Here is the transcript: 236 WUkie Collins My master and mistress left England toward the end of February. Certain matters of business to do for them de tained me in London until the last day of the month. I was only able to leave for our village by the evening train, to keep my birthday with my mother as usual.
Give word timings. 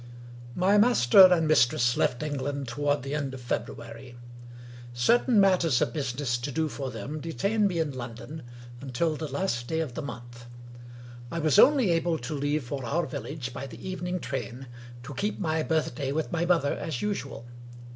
236 0.55 0.55
WUkie 0.55 0.59
Collins 0.59 0.71
My 0.71 0.89
master 1.29 1.35
and 1.37 1.47
mistress 1.47 1.95
left 1.95 2.23
England 2.23 2.67
toward 2.67 3.03
the 3.03 3.13
end 3.13 3.35
of 3.35 3.41
February. 3.41 4.15
Certain 4.93 5.39
matters 5.39 5.79
of 5.79 5.93
business 5.93 6.39
to 6.39 6.51
do 6.51 6.67
for 6.67 6.89
them 6.89 7.19
de 7.19 7.31
tained 7.31 7.67
me 7.67 7.77
in 7.77 7.91
London 7.91 8.41
until 8.81 9.15
the 9.15 9.27
last 9.27 9.67
day 9.67 9.79
of 9.79 9.93
the 9.93 10.01
month. 10.01 10.47
I 11.31 11.37
was 11.37 11.59
only 11.59 11.91
able 11.91 12.17
to 12.17 12.33
leave 12.33 12.63
for 12.63 12.83
our 12.83 13.05
village 13.05 13.53
by 13.53 13.67
the 13.67 13.87
evening 13.87 14.19
train, 14.19 14.65
to 15.03 15.13
keep 15.13 15.37
my 15.37 15.61
birthday 15.61 16.11
with 16.11 16.31
my 16.31 16.47
mother 16.47 16.73
as 16.73 17.03
usual. 17.03 17.45